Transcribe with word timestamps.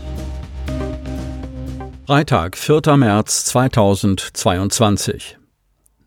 Freitag, 2.06 2.56
4. 2.56 2.96
März 2.96 3.46
2022. 3.46 5.38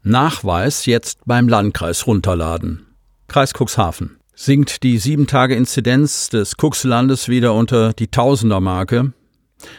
Nachweis 0.02 0.86
jetzt 0.86 1.20
beim 1.26 1.50
Landkreis 1.50 2.08
runterladen. 2.08 2.92
Kreis 3.34 3.52
Cuxhaven. 3.52 4.18
Sinkt 4.36 4.84
die 4.84 5.00
7-Tage-Inzidenz 5.00 6.30
des 6.30 6.55
Cuxlandes 6.55 7.30
wieder 7.30 7.56
unter 7.56 7.94
die 7.94 8.09
Tausender-Marke? 8.09 9.14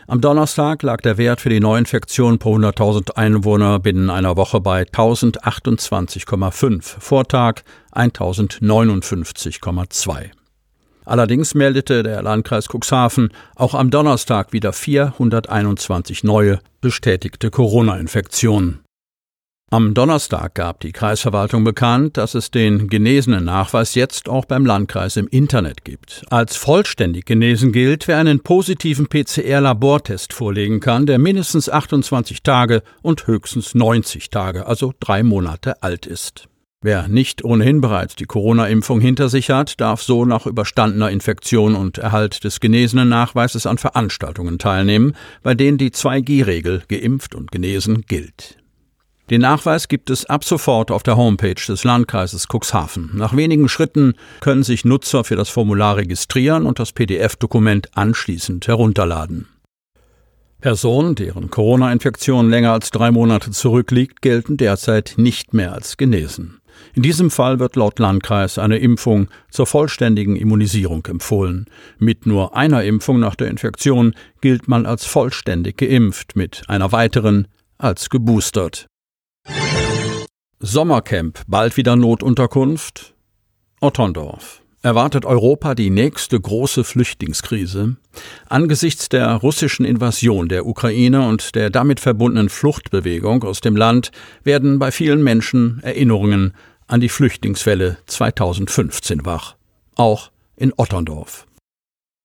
Am 0.08 0.20
Donnerstag 0.20 0.82
lag 0.82 1.00
der 1.02 1.18
Wert 1.18 1.40
für 1.40 1.50
die 1.50 1.60
Neuinfektion 1.60 2.40
pro 2.40 2.56
100.000 2.56 3.12
Einwohner 3.12 3.78
binnen 3.78 4.10
einer 4.10 4.36
Woche 4.36 4.60
bei 4.60 4.82
1028,5, 4.82 6.98
Vortag 6.98 7.62
1059,2. 7.92 10.30
Allerdings 11.04 11.54
meldete 11.54 12.02
der 12.02 12.22
Landkreis 12.22 12.66
Cuxhaven 12.66 13.28
auch 13.54 13.74
am 13.74 13.90
Donnerstag 13.90 14.52
wieder 14.52 14.72
421 14.72 16.24
neue 16.24 16.58
bestätigte 16.80 17.52
Corona-Infektionen. 17.52 18.83
Am 19.74 19.92
Donnerstag 19.92 20.54
gab 20.54 20.78
die 20.78 20.92
Kreisverwaltung 20.92 21.64
bekannt, 21.64 22.16
dass 22.16 22.36
es 22.36 22.52
den 22.52 22.86
genesenen 22.86 23.44
Nachweis 23.44 23.96
jetzt 23.96 24.28
auch 24.28 24.44
beim 24.44 24.64
Landkreis 24.64 25.16
im 25.16 25.26
Internet 25.26 25.84
gibt. 25.84 26.22
Als 26.30 26.54
vollständig 26.54 27.26
genesen 27.26 27.72
gilt, 27.72 28.06
wer 28.06 28.18
einen 28.18 28.38
positiven 28.38 29.08
PCR-Labortest 29.08 30.32
vorlegen 30.32 30.78
kann, 30.78 31.06
der 31.06 31.18
mindestens 31.18 31.68
28 31.68 32.44
Tage 32.44 32.84
und 33.02 33.26
höchstens 33.26 33.74
90 33.74 34.30
Tage, 34.30 34.68
also 34.68 34.94
drei 35.00 35.24
Monate 35.24 35.82
alt 35.82 36.06
ist. 36.06 36.46
Wer 36.80 37.08
nicht 37.08 37.42
ohnehin 37.42 37.80
bereits 37.80 38.14
die 38.14 38.26
Corona-Impfung 38.26 39.00
hinter 39.00 39.28
sich 39.28 39.50
hat, 39.50 39.80
darf 39.80 40.02
so 40.02 40.24
nach 40.24 40.46
überstandener 40.46 41.10
Infektion 41.10 41.74
und 41.74 41.98
Erhalt 41.98 42.44
des 42.44 42.60
genesenen 42.60 43.08
Nachweises 43.08 43.66
an 43.66 43.78
Veranstaltungen 43.78 44.60
teilnehmen, 44.60 45.16
bei 45.42 45.56
denen 45.56 45.78
die 45.78 45.90
2G-Regel 45.90 46.84
geimpft 46.86 47.34
und 47.34 47.50
genesen 47.50 48.02
gilt. 48.02 48.58
Den 49.30 49.40
Nachweis 49.40 49.88
gibt 49.88 50.10
es 50.10 50.26
ab 50.26 50.44
sofort 50.44 50.90
auf 50.90 51.02
der 51.02 51.16
Homepage 51.16 51.54
des 51.54 51.82
Landkreises 51.84 52.46
Cuxhaven. 52.46 53.10
Nach 53.14 53.34
wenigen 53.34 53.70
Schritten 53.70 54.14
können 54.40 54.62
sich 54.62 54.84
Nutzer 54.84 55.24
für 55.24 55.36
das 55.36 55.48
Formular 55.48 55.96
registrieren 55.96 56.66
und 56.66 56.78
das 56.78 56.92
PDF-Dokument 56.92 57.88
anschließend 57.96 58.68
herunterladen. 58.68 59.48
Personen, 60.60 61.14
deren 61.14 61.50
Corona-Infektion 61.50 62.50
länger 62.50 62.72
als 62.72 62.90
drei 62.90 63.10
Monate 63.10 63.50
zurückliegt, 63.50 64.20
gelten 64.22 64.56
derzeit 64.56 65.14
nicht 65.16 65.54
mehr 65.54 65.72
als 65.72 65.96
genesen. 65.96 66.58
In 66.94 67.02
diesem 67.02 67.30
Fall 67.30 67.58
wird 67.58 67.76
laut 67.76 67.98
Landkreis 67.98 68.58
eine 68.58 68.78
Impfung 68.78 69.28
zur 69.50 69.66
vollständigen 69.66 70.36
Immunisierung 70.36 71.04
empfohlen. 71.06 71.66
Mit 71.98 72.26
nur 72.26 72.56
einer 72.56 72.82
Impfung 72.84 73.20
nach 73.20 73.36
der 73.36 73.48
Infektion 73.48 74.14
gilt 74.40 74.68
man 74.68 74.86
als 74.86 75.06
vollständig 75.06 75.78
geimpft, 75.78 76.36
mit 76.36 76.62
einer 76.68 76.92
weiteren 76.92 77.48
als 77.78 78.10
geboostert. 78.10 78.86
Sommercamp, 80.66 81.42
bald 81.46 81.76
wieder 81.76 81.94
Notunterkunft? 81.94 83.12
Otterndorf. 83.82 84.62
Erwartet 84.80 85.26
Europa 85.26 85.74
die 85.74 85.90
nächste 85.90 86.40
große 86.40 86.84
Flüchtlingskrise? 86.84 87.96
Angesichts 88.48 89.10
der 89.10 89.34
russischen 89.34 89.84
Invasion 89.84 90.48
der 90.48 90.64
Ukraine 90.64 91.28
und 91.28 91.54
der 91.54 91.68
damit 91.68 92.00
verbundenen 92.00 92.48
Fluchtbewegung 92.48 93.44
aus 93.44 93.60
dem 93.60 93.76
Land 93.76 94.10
werden 94.42 94.78
bei 94.78 94.90
vielen 94.90 95.22
Menschen 95.22 95.80
Erinnerungen 95.82 96.54
an 96.86 97.02
die 97.02 97.10
Flüchtlingswelle 97.10 97.98
2015 98.06 99.26
wach. 99.26 99.56
Auch 99.96 100.30
in 100.56 100.72
Otterndorf. 100.78 101.46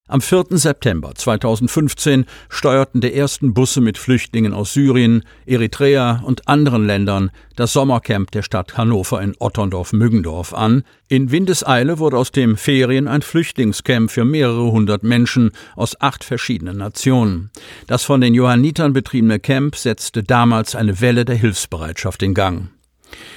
Am 0.09 0.22
4. 0.22 0.46
September 0.58 1.14
2015 1.14 2.25
steuerten 2.50 3.00
die 3.00 3.14
ersten 3.14 3.53
Busse 3.53 3.80
mit 3.80 4.00
Flüchtlingen 4.00 4.53
aus 4.56 4.74
Syrien, 4.74 5.24
Eritrea 5.46 6.24
und 6.25 6.47
anderen 6.47 6.88
Ländern 6.88 7.30
das 7.56 7.74
Sommercamp 7.74 8.31
der 8.31 8.42
Stadt 8.42 8.75
Hannover 8.75 9.22
in 9.22 9.36
Otterndorf-Müggendorf 9.38 10.56
an. 10.56 10.84
In 11.09 11.30
Windeseile 11.30 12.00
wurde 12.00 12.18
aus 12.18 12.31
dem 12.31 12.58
Ferien 12.58 13.08
ein 13.08 13.22
Flüchtlingscamp 13.22 14.09
für 14.09 14.25
mehrere 14.25 14.72
hundert 14.72 15.03
Menschen 15.03 15.52
aus 15.75 16.02
acht 16.02 16.24
verschiedenen 16.24 16.78
Nationen. 16.78 17.52
Das 17.86 18.03
von 18.03 18.20
den 18.20 18.34
Johannitern 18.34 18.94
betriebene 18.94 19.40
Camp 19.40 19.76
setzte 19.76 20.24
damals 20.24 20.74
eine 20.74 21.02
Welle 21.02 21.24
der 21.24 21.36
Hilfsbereitschaft 21.36 22.24
in 22.24 22.34
Gang. 22.34 22.70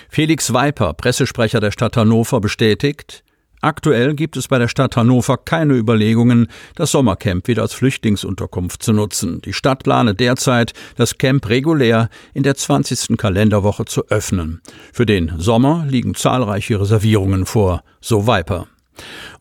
Felix 0.08 0.54
Weiper, 0.54 0.94
Pressesprecher 0.94 1.60
der 1.60 1.70
Stadt 1.70 1.98
Hannover, 1.98 2.40
bestätigt, 2.40 3.24
Aktuell 3.64 4.14
gibt 4.14 4.36
es 4.36 4.48
bei 4.48 4.58
der 4.58 4.66
Stadt 4.66 4.96
Hannover 4.96 5.36
keine 5.36 5.74
Überlegungen, 5.74 6.48
das 6.74 6.90
Sommercamp 6.90 7.46
wieder 7.46 7.62
als 7.62 7.74
Flüchtlingsunterkunft 7.74 8.82
zu 8.82 8.92
nutzen. 8.92 9.40
Die 9.40 9.52
Stadt 9.52 9.84
plane 9.84 10.16
derzeit, 10.16 10.72
das 10.96 11.16
Camp 11.16 11.48
regulär 11.48 12.08
in 12.34 12.42
der 12.42 12.56
20. 12.56 13.16
Kalenderwoche 13.16 13.84
zu 13.84 14.08
öffnen. 14.08 14.60
Für 14.92 15.06
den 15.06 15.34
Sommer 15.38 15.84
liegen 15.88 16.16
zahlreiche 16.16 16.80
Reservierungen 16.80 17.46
vor, 17.46 17.84
so 18.00 18.26
Viper. 18.26 18.66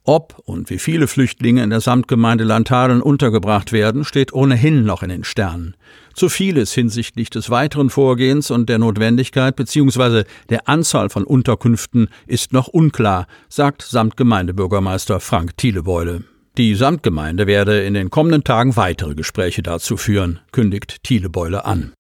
Ob 0.03 0.41
und 0.45 0.71
wie 0.71 0.79
viele 0.79 1.07
Flüchtlinge 1.07 1.63
in 1.63 1.69
der 1.69 1.79
Samtgemeinde 1.79 2.43
Landhadeln 2.43 3.03
untergebracht 3.03 3.71
werden, 3.71 4.03
steht 4.03 4.33
ohnehin 4.33 4.83
noch 4.83 5.03
in 5.03 5.09
den 5.09 5.23
Sternen. 5.23 5.75
Zu 6.15 6.27
vieles 6.27 6.73
hinsichtlich 6.73 7.29
des 7.29 7.51
weiteren 7.51 7.91
Vorgehens 7.91 8.49
und 8.49 8.67
der 8.67 8.79
Notwendigkeit 8.79 9.55
bzw. 9.55 10.23
der 10.49 10.67
Anzahl 10.67 11.09
von 11.09 11.23
Unterkünften 11.23 12.09
ist 12.25 12.51
noch 12.51 12.67
unklar, 12.67 13.27
sagt 13.47 13.83
Samtgemeindebürgermeister 13.83 15.19
Frank 15.19 15.55
Thielebeule. 15.57 16.23
Die 16.57 16.75
Samtgemeinde 16.75 17.45
werde 17.45 17.83
in 17.83 17.93
den 17.93 18.09
kommenden 18.09 18.43
Tagen 18.43 18.75
weitere 18.75 19.13
Gespräche 19.13 19.61
dazu 19.61 19.97
führen, 19.97 20.39
kündigt 20.51 21.03
Thielebeule 21.03 21.63
an. 21.63 21.93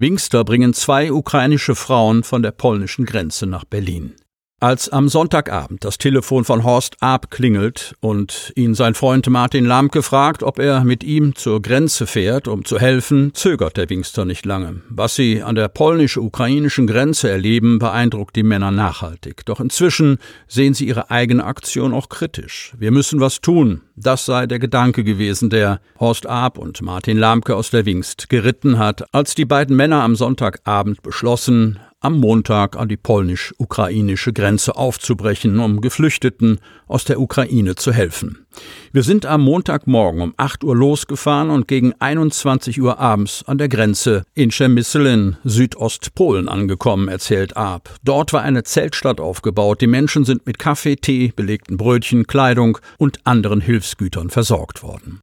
Wingster 0.00 0.44
bringen 0.44 0.74
zwei 0.74 1.12
ukrainische 1.12 1.74
Frauen 1.74 2.22
von 2.22 2.42
der 2.42 2.52
polnischen 2.52 3.04
Grenze 3.04 3.46
nach 3.46 3.64
Berlin. 3.64 4.14
Als 4.60 4.88
am 4.88 5.08
Sonntagabend 5.08 5.84
das 5.84 5.98
Telefon 5.98 6.44
von 6.44 6.64
Horst 6.64 6.96
Ab 6.98 7.30
klingelt 7.30 7.94
und 8.00 8.52
ihn 8.56 8.74
sein 8.74 8.94
Freund 8.94 9.30
Martin 9.30 9.64
Lamke 9.64 10.02
fragt, 10.02 10.42
ob 10.42 10.58
er 10.58 10.82
mit 10.82 11.04
ihm 11.04 11.36
zur 11.36 11.62
Grenze 11.62 12.08
fährt, 12.08 12.48
um 12.48 12.64
zu 12.64 12.80
helfen, 12.80 13.32
zögert 13.34 13.76
der 13.76 13.88
Wingster 13.88 14.24
nicht 14.24 14.44
lange. 14.44 14.82
Was 14.88 15.14
sie 15.14 15.44
an 15.44 15.54
der 15.54 15.68
polnisch-ukrainischen 15.68 16.88
Grenze 16.88 17.30
erleben, 17.30 17.78
beeindruckt 17.78 18.34
die 18.34 18.42
Männer 18.42 18.72
nachhaltig. 18.72 19.46
Doch 19.46 19.60
inzwischen 19.60 20.18
sehen 20.48 20.74
sie 20.74 20.88
ihre 20.88 21.08
eigene 21.12 21.44
Aktion 21.44 21.94
auch 21.94 22.08
kritisch. 22.08 22.72
Wir 22.76 22.90
müssen 22.90 23.20
was 23.20 23.40
tun. 23.40 23.82
Das 23.94 24.26
sei 24.26 24.48
der 24.48 24.58
Gedanke 24.58 25.04
gewesen, 25.04 25.50
der 25.50 25.80
Horst 26.00 26.26
Ab 26.26 26.58
und 26.58 26.82
Martin 26.82 27.16
Lamke 27.16 27.54
aus 27.54 27.70
der 27.70 27.86
Wingst 27.86 28.28
geritten 28.28 28.76
hat, 28.76 29.04
als 29.14 29.36
die 29.36 29.44
beiden 29.44 29.76
Männer 29.76 30.02
am 30.02 30.16
Sonntagabend 30.16 31.02
beschlossen, 31.02 31.78
am 32.00 32.20
Montag 32.20 32.76
an 32.76 32.88
die 32.88 32.96
polnisch-ukrainische 32.96 34.32
Grenze 34.32 34.76
aufzubrechen, 34.76 35.58
um 35.58 35.80
Geflüchteten 35.80 36.60
aus 36.86 37.04
der 37.04 37.20
Ukraine 37.20 37.74
zu 37.74 37.92
helfen. 37.92 38.46
Wir 38.92 39.02
sind 39.02 39.26
am 39.26 39.42
Montagmorgen 39.42 40.20
um 40.20 40.34
8 40.36 40.62
Uhr 40.62 40.76
losgefahren 40.76 41.50
und 41.50 41.66
gegen 41.66 41.94
21 41.98 42.80
Uhr 42.80 42.98
abends 43.00 43.42
an 43.46 43.58
der 43.58 43.68
Grenze 43.68 44.22
in 44.34 44.50
Przemysl 44.50 45.36
Südostpolen 45.42 46.48
angekommen, 46.48 47.08
erzählt 47.08 47.56
Ab. 47.56 47.90
Dort 48.04 48.32
war 48.32 48.42
eine 48.42 48.62
Zeltstadt 48.62 49.20
aufgebaut. 49.20 49.80
Die 49.80 49.86
Menschen 49.86 50.24
sind 50.24 50.46
mit 50.46 50.58
Kaffee, 50.58 50.96
Tee, 50.96 51.32
belegten 51.34 51.76
Brötchen, 51.76 52.26
Kleidung 52.26 52.78
und 52.98 53.20
anderen 53.24 53.60
Hilfsgütern 53.60 54.30
versorgt 54.30 54.82
worden. 54.82 55.20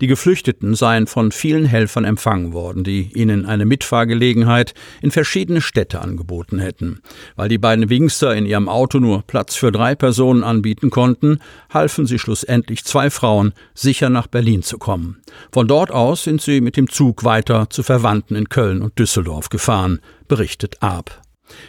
Die 0.00 0.06
Geflüchteten 0.06 0.74
seien 0.74 1.06
von 1.06 1.32
vielen 1.32 1.64
Helfern 1.64 2.04
empfangen 2.04 2.52
worden, 2.52 2.84
die 2.84 3.12
ihnen 3.14 3.46
eine 3.46 3.64
Mitfahrgelegenheit 3.64 4.74
in 5.00 5.10
verschiedene 5.10 5.60
Städte 5.60 6.00
angeboten 6.00 6.58
hätten. 6.58 7.00
Weil 7.34 7.48
die 7.48 7.58
beiden 7.58 7.88
Wingster 7.88 8.34
in 8.34 8.46
ihrem 8.46 8.68
Auto 8.68 8.98
nur 8.98 9.22
Platz 9.22 9.56
für 9.56 9.72
drei 9.72 9.94
Personen 9.94 10.44
anbieten 10.44 10.90
konnten, 10.90 11.38
halfen 11.72 12.06
sie 12.06 12.18
schlussendlich 12.18 12.84
zwei 12.84 13.10
Frauen, 13.10 13.52
sicher 13.74 14.10
nach 14.10 14.26
Berlin 14.26 14.62
zu 14.62 14.78
kommen. 14.78 15.22
Von 15.50 15.66
dort 15.66 15.90
aus 15.90 16.24
sind 16.24 16.42
sie 16.42 16.60
mit 16.60 16.76
dem 16.76 16.90
Zug 16.90 17.24
weiter 17.24 17.70
zu 17.70 17.82
Verwandten 17.82 18.36
in 18.36 18.48
Köln 18.48 18.82
und 18.82 18.98
Düsseldorf 18.98 19.48
gefahren, 19.48 20.00
berichtet 20.28 20.82
Ab. 20.82 21.22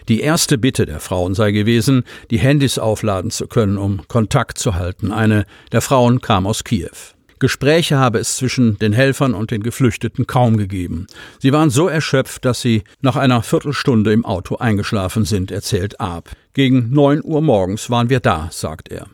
Die 0.07 0.21
erste 0.21 0.57
Bitte 0.57 0.85
der 0.85 1.00
Frauen 1.00 1.35
sei 1.35 1.51
gewesen, 1.51 2.03
die 2.31 2.39
Handys 2.39 2.80
aufladen 2.80 3.31
zu 3.31 3.47
können, 3.47 3.77
um 3.77 4.07
Kontakt 4.07 4.57
zu 4.57 4.75
halten. 4.75 5.12
Eine 5.12 5.45
der 5.71 5.81
Frauen 5.81 6.19
kam 6.19 6.47
aus 6.47 6.63
Kiew. 6.63 7.17
Gespräche 7.39 7.98
habe 7.98 8.19
es 8.19 8.38
zwischen 8.38 8.78
den 8.80 8.94
Helfern 8.94 9.34
und 9.34 9.51
den 9.51 9.63
Geflüchteten 9.63 10.28
kaum 10.28 10.57
gegeben. 10.57 11.07
Sie 11.39 11.54
waren 11.54 11.69
so 11.69 11.88
erschöpft, 11.88 12.45
dass 12.45 12.62
sie 12.62 12.84
nach 13.01 13.16
einer 13.16 13.44
Viertelstunde 13.44 14.12
im 14.13 14.25
Auto 14.25 14.57
eingeschlafen 14.57 15.25
sind, 15.25 15.51
erzählt 15.51 16.00
Ab. 16.00 16.30
Gegen 16.54 16.89
neun 16.89 17.22
Uhr 17.24 17.42
morgens 17.42 17.89
waren 17.89 18.10
wir 18.10 18.19
da, 18.19 18.50
sagt 18.51 18.89
er. 18.89 19.07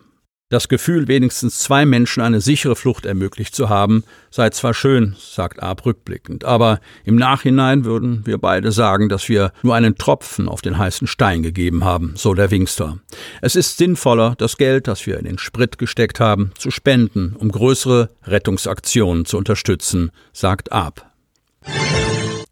Das 0.54 0.68
Gefühl, 0.68 1.08
wenigstens 1.08 1.58
zwei 1.58 1.84
Menschen 1.84 2.22
eine 2.22 2.40
sichere 2.40 2.76
Flucht 2.76 3.08
ermöglicht 3.08 3.56
zu 3.56 3.70
haben, 3.70 4.04
sei 4.30 4.52
zwar 4.52 4.76
schön, 4.76 5.16
sagt 5.18 5.64
Ab 5.64 5.84
rückblickend, 5.84 6.46
aber 6.46 6.80
im 7.06 7.16
Nachhinein 7.16 7.86
würden 7.86 8.28
wir 8.28 8.38
beide 8.38 8.72
sagen, 8.72 9.10
dass 9.10 9.30
wir 9.30 9.52
nur 9.64 9.74
einen 9.74 9.98
Tropfen 9.98 10.48
auf 10.48 10.62
den 10.62 10.78
heißen 10.78 11.08
Stein 11.08 11.42
gegeben 11.42 11.84
haben, 11.84 12.14
so 12.18 12.36
der 12.36 12.52
Wingster. 12.52 13.00
Es 13.42 13.56
ist 13.56 13.80
sinnvoller, 13.80 14.36
das 14.38 14.58
Geld, 14.58 14.88
das 14.88 15.08
wir 15.08 15.18
in 15.18 15.26
den 15.26 15.40
Sprit 15.40 15.80
gesteckt 15.80 16.20
haben, 16.20 16.52
zu 16.56 16.70
spenden, 16.70 17.36
um 17.36 17.50
größere 17.50 18.12
Rettungsaktionen 18.24 19.26
zu 19.26 19.40
unterstützen, 19.40 20.12
sagt 20.34 20.72
Ab. 20.72 21.12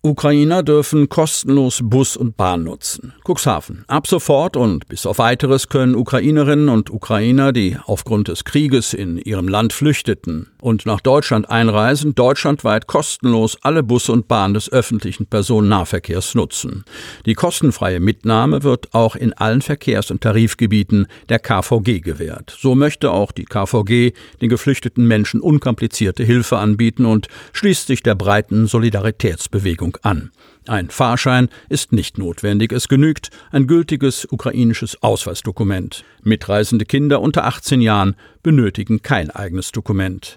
Ukrainer 0.03 0.63
dürfen 0.63 1.09
kostenlos 1.09 1.81
Bus 1.83 2.17
und 2.17 2.35
Bahn 2.35 2.63
nutzen. 2.63 3.13
Cuxhaven. 3.23 3.85
Ab 3.87 4.07
sofort 4.07 4.57
und 4.57 4.87
bis 4.87 5.05
auf 5.05 5.19
weiteres 5.19 5.69
können 5.69 5.93
Ukrainerinnen 5.93 6.69
und 6.69 6.89
Ukrainer, 6.89 7.51
die 7.51 7.77
aufgrund 7.85 8.27
des 8.27 8.43
Krieges 8.43 8.95
in 8.95 9.19
ihrem 9.19 9.47
Land 9.47 9.73
flüchteten 9.73 10.47
und 10.59 10.87
nach 10.87 11.01
Deutschland 11.01 11.51
einreisen, 11.51 12.15
deutschlandweit 12.15 12.87
kostenlos 12.87 13.59
alle 13.61 13.83
Busse 13.83 14.11
und 14.11 14.27
Bahnen 14.27 14.55
des 14.55 14.71
öffentlichen 14.71 15.27
Personennahverkehrs 15.27 16.33
nutzen. 16.33 16.83
Die 17.27 17.35
kostenfreie 17.35 17.99
Mitnahme 17.99 18.63
wird 18.63 18.95
auch 18.95 19.15
in 19.15 19.33
allen 19.33 19.61
Verkehrs- 19.61 20.09
und 20.09 20.21
Tarifgebieten 20.21 21.05
der 21.29 21.37
KVG 21.37 21.99
gewährt. 21.99 22.57
So 22.59 22.73
möchte 22.73 23.11
auch 23.11 23.31
die 23.31 23.45
KVG 23.45 24.13
den 24.41 24.49
geflüchteten 24.49 25.07
Menschen 25.07 25.41
unkomplizierte 25.41 26.23
Hilfe 26.23 26.57
anbieten 26.57 27.05
und 27.05 27.27
schließt 27.53 27.85
sich 27.85 28.01
der 28.01 28.15
breiten 28.15 28.65
Solidaritätsbewegung 28.65 29.90
Fahndung 29.91 29.97
an. 30.03 30.31
Ein 30.67 30.89
Fahrschein 30.89 31.49
ist 31.69 31.91
nicht 31.91 32.17
notwendig, 32.17 32.71
es 32.71 32.87
genügt 32.87 33.29
ein 33.51 33.67
gültiges 33.67 34.27
ukrainisches 34.31 35.01
Ausweisdokument. 35.01 36.03
Mitreisende 36.23 36.85
Kinder 36.85 37.21
unter 37.21 37.45
18 37.45 37.81
Jahren 37.81 38.15
benötigen 38.43 39.01
kein 39.01 39.31
eigenes 39.31 39.71
Dokument. 39.71 40.35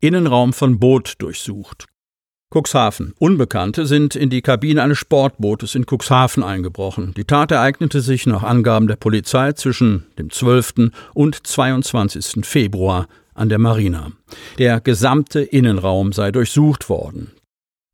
Innenraum 0.00 0.52
von 0.52 0.80
Boot 0.80 1.14
durchsucht. 1.18 1.86
Cuxhaven. 2.52 3.14
Unbekannte 3.18 3.86
sind 3.86 4.14
in 4.14 4.28
die 4.28 4.42
Kabine 4.42 4.82
eines 4.82 4.98
Sportbootes 4.98 5.74
in 5.74 5.86
Cuxhaven 5.86 6.42
eingebrochen. 6.42 7.14
Die 7.16 7.24
Tat 7.24 7.50
ereignete 7.50 8.02
sich 8.02 8.26
nach 8.26 8.42
Angaben 8.42 8.88
der 8.88 8.96
Polizei 8.96 9.52
zwischen 9.52 10.04
dem 10.18 10.28
12. 10.28 10.90
und 11.14 11.46
22. 11.46 12.44
Februar 12.44 13.06
an 13.32 13.48
der 13.48 13.58
Marina. 13.58 14.12
Der 14.58 14.80
gesamte 14.80 15.40
Innenraum 15.40 16.12
sei 16.12 16.30
durchsucht 16.30 16.90
worden. 16.90 17.30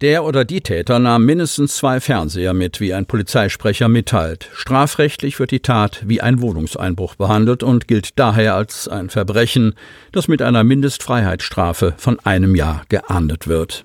Der 0.01 0.23
oder 0.23 0.45
die 0.45 0.61
Täter 0.61 1.01
nahm 1.01 1.25
mindestens 1.25 1.77
zwei 1.77 1.99
Fernseher 1.99 2.55
mit, 2.55 2.79
wie 2.79 2.95
ein 2.95 3.07
Polizeisprecher 3.07 3.89
mitteilt. 3.89 4.49
Strafrechtlich 4.55 5.41
wird 5.41 5.51
die 5.51 5.59
Tat 5.59 6.05
wie 6.07 6.21
ein 6.21 6.41
Wohnungseinbruch 6.41 7.17
behandelt 7.17 7.65
und 7.65 7.89
gilt 7.89 8.17
daher 8.17 8.55
als 8.55 8.87
ein 8.87 9.11
Verbrechen, 9.11 9.75
das 10.13 10.29
mit 10.29 10.41
einer 10.41 10.63
Mindestfreiheitsstrafe 10.63 11.95
von 11.97 12.21
einem 12.21 12.55
Jahr 12.55 12.83
geahndet 12.89 13.49
wird. 13.49 13.85